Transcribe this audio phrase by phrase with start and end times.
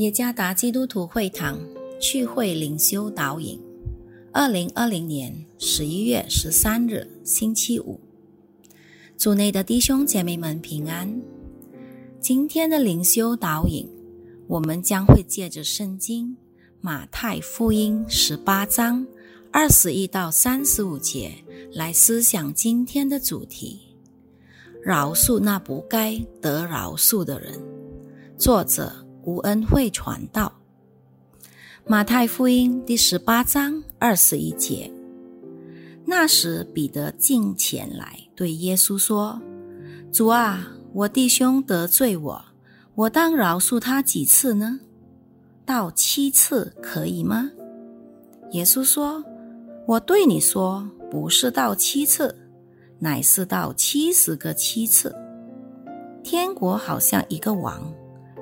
[0.00, 1.58] 耶加达基督徒会堂
[2.00, 3.60] 聚会灵修导引，
[4.32, 8.00] 二零二零年十一月十三日星期五，
[9.18, 11.20] 组内的弟兄姐妹们平安。
[12.18, 13.86] 今天的灵修导引，
[14.46, 16.34] 我们将会借着圣经
[16.80, 19.06] 马太福音十八章
[19.52, 21.30] 二十一到三十五节
[21.74, 23.78] 来思想今天的主题：
[24.82, 27.60] 饶恕那不该得饶恕的人。
[28.38, 29.09] 作者。
[29.22, 30.50] 吴恩惠传道，
[31.86, 34.90] 马太福音第十八章二十一节。
[36.06, 39.38] 那时，彼得进前来对耶稣说
[40.10, 42.42] ：“主啊，我弟兄得罪我，
[42.94, 44.80] 我当饶恕他几次呢？
[45.66, 47.50] 到七次可以吗？”
[48.52, 49.22] 耶稣说
[49.86, 52.34] ：“我对你说，不是到七次，
[52.98, 55.14] 乃是到七十个七次。
[56.24, 57.92] 天国好像一个王。”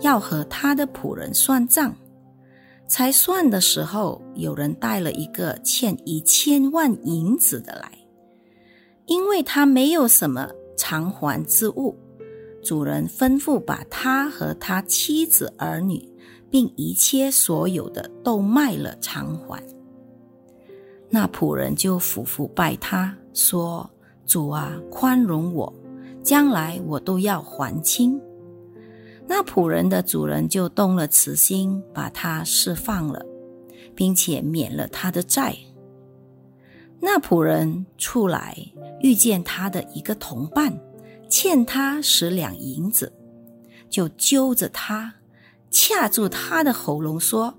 [0.00, 1.94] 要和他的仆人算账，
[2.86, 7.90] 才算的时候，有人带了一个欠一千万银子的来，
[9.06, 11.96] 因为他没有什么偿还之物，
[12.62, 16.08] 主人吩咐把他和他妻子儿女，
[16.50, 19.62] 并一切所有的都卖了偿还。
[21.08, 23.88] 那仆人就俯伏拜他说
[24.26, 25.72] ：“主啊，宽容我，
[26.22, 28.20] 将来我都要还清。”
[29.28, 33.24] 那仆人的主人就动了慈心，把他释放了，
[33.94, 35.56] 并且免了他的债。
[37.00, 38.56] 那仆人出来，
[39.00, 40.72] 遇见他的一个同伴
[41.28, 43.12] 欠他十两银子，
[43.90, 45.14] 就揪着他，
[45.70, 47.52] 掐住他的喉咙，说：“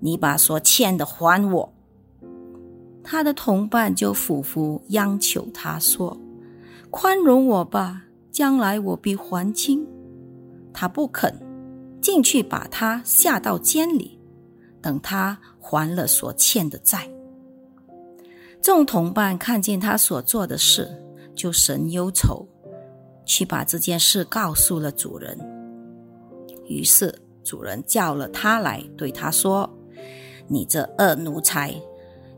[0.00, 1.72] 你把所欠的还我。”
[3.04, 6.16] 他的同伴就俯伏央求他说
[6.90, 9.86] ：“宽容我吧，将来我必还清。”
[10.72, 11.34] 他不肯
[12.00, 14.18] 进去，把他下到监里，
[14.80, 17.08] 等他还了所欠的债。
[18.60, 20.88] 众同伴看见他所做的事，
[21.34, 22.46] 就神忧愁，
[23.24, 25.38] 去把这件事告诉了主人。
[26.66, 29.68] 于是主人叫了他来，对他说
[30.46, 31.74] ：“你这恶奴才，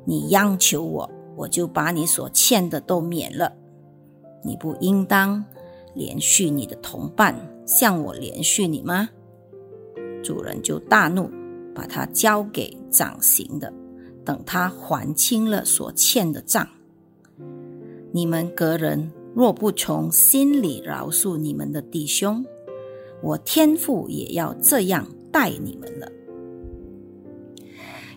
[0.04, 3.52] 你央求我，我就把你所欠的都免了。
[4.42, 5.44] 你不应当
[5.94, 7.34] 连续你的同伴。”
[7.66, 9.08] 向我连续你吗？
[10.22, 11.30] 主人就大怒，
[11.74, 13.72] 把他交给掌刑的，
[14.24, 16.66] 等他还清了所欠的账。
[18.12, 22.44] 你们个人若不从心里饶恕你们的弟兄，
[23.22, 26.08] 我天父也要这样待你们了。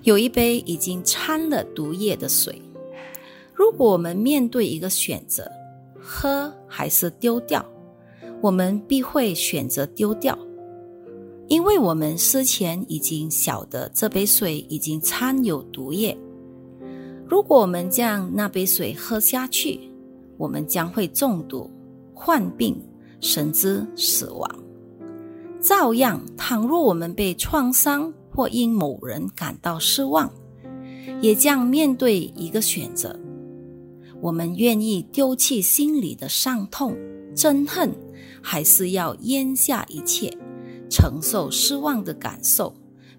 [0.04, 2.62] 有一杯已经掺了毒液的水，
[3.54, 5.52] 如果我们面对一个选择，
[6.00, 7.66] 喝还是丢掉？
[8.42, 10.38] 我们必会选择丢掉，
[11.48, 16.18] 因为我们事前已经晓得这杯水已经掺有毒液。
[17.28, 19.80] 如果我们将那杯水喝下去，
[20.38, 21.70] 我们将会中毒、
[22.14, 22.80] 患病，
[23.20, 24.50] 甚至死亡。
[25.60, 30.32] 照样，倘若我们被创伤或因某人感到失望，
[31.22, 33.20] 也将面对一个选择：
[34.22, 36.96] 我们愿意丢弃心里的伤痛、
[37.36, 37.92] 憎恨。
[38.40, 40.32] 还是要咽下一切，
[40.90, 42.74] 承受失望的感受，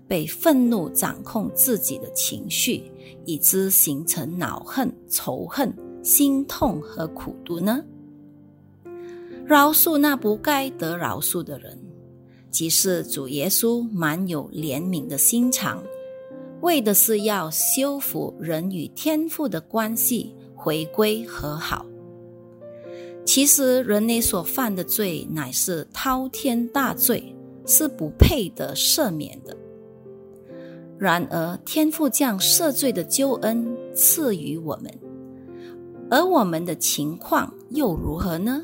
[0.06, 2.90] 被愤怒掌控自己的情绪，
[3.26, 5.70] 以致形成恼恨、仇恨、
[6.02, 7.84] 心痛和苦毒呢？
[9.44, 11.78] 饶恕那不该得饶恕的人，
[12.50, 15.82] 即是主耶稣满有怜悯的心肠，
[16.62, 21.84] 为的是要修复人与天父的关系，回归和好。
[23.28, 29.54] 其实，人类所犯的罪乃是滔天大罪，是不配得赦免的。
[30.96, 34.90] 然而，天父将赦罪的救恩赐予我们，
[36.08, 38.62] 而我们的情况又如何呢？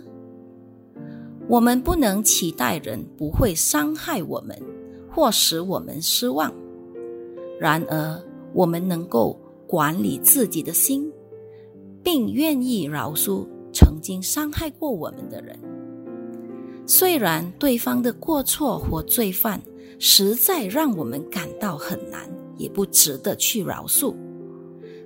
[1.47, 4.59] 我们不能期待人不会伤害我们，
[5.11, 6.51] 或使我们失望。
[7.61, 8.19] 然而，
[8.55, 11.13] 我们能够管理自己的心，
[12.03, 13.47] 并愿意饶恕。
[14.05, 15.59] 已经伤害过我们的人，
[16.87, 19.59] 虽然对方的过错或罪犯
[19.99, 22.29] 实在让我们感到很难，
[22.59, 24.15] 也不值得去饶恕，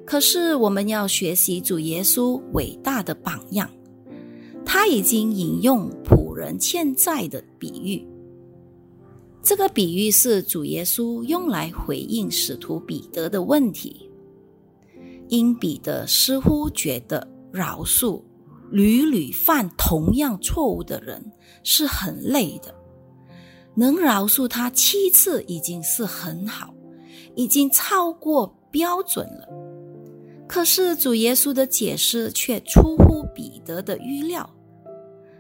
[0.05, 3.71] 可是我们要学习主耶稣伟大的榜样。
[4.67, 8.05] 他已经引用仆人欠债的比喻，
[9.45, 14.11] 这个比喻是主耶稣用来回应使徒彼得的问题，
[15.29, 18.21] 因彼得似乎觉得饶恕。
[18.71, 21.33] 屡屡犯同样错误的人
[21.63, 22.75] 是很累的，
[23.75, 26.75] 能饶恕他七次已经是很好，
[27.35, 29.49] 已经超过标准了。
[30.47, 34.49] 可是主耶稣的解释却出乎彼得的预料。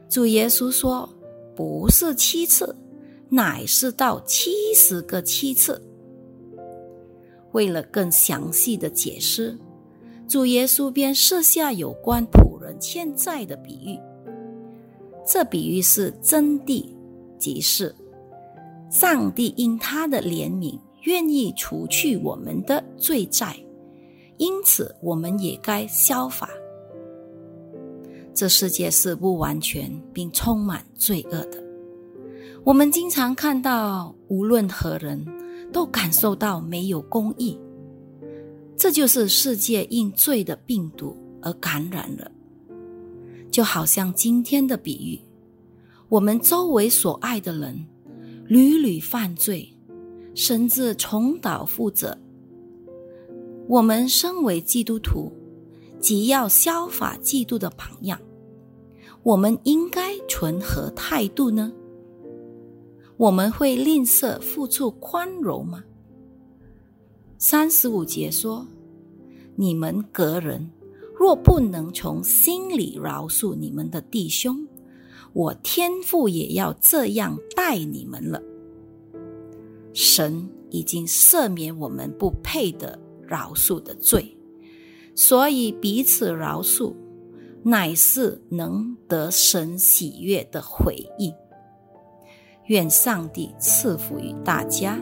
[0.09, 1.09] 主耶稣说
[1.55, 2.75] ：“不是七次，
[3.29, 5.83] 乃是到七十个七次。”
[7.53, 9.59] 为了更详细的解释，
[10.29, 12.48] 主耶稣便设下有关仆人
[12.79, 13.99] 欠债的比喻。
[15.27, 16.87] 这比喻是真谛，
[17.39, 17.95] 即是。
[18.91, 23.55] 上帝因他的怜悯，愿意除去我们的罪债，
[24.39, 26.49] 因此我们也该消法。
[28.33, 31.63] 这世界是不完全并充满罪恶的，
[32.65, 35.23] 我们经常看到，无论何人
[35.73, 37.61] 都感受到没有公义。
[38.77, 42.31] 这就是世界因罪的病毒而感染了，
[43.58, 45.19] 就好像今天的比喻，
[46.08, 47.84] 我们周围所爱的人。
[48.46, 49.69] 屡屡犯罪，
[50.32, 52.16] 甚至重蹈覆辙。
[53.66, 55.32] 我们身为基督徒，
[55.99, 58.16] 即要效法基督的榜样。
[59.25, 61.72] 我们应该存何态度呢？
[63.16, 65.82] 我们会吝啬付出宽容吗？
[67.38, 68.64] 三十五节说
[69.58, 70.70] ：“你们个人
[71.19, 74.67] 若不能从心里饶恕你们的弟兄。”
[75.35, 78.43] 我天父也要这样待你们了。
[79.93, 84.37] 神已经赦免我们不配的饶恕的罪，
[85.15, 86.94] 所以彼此饶恕，
[87.62, 91.32] 乃是能得神喜悦的回应。
[92.67, 94.99] 愿上帝赐福于大家。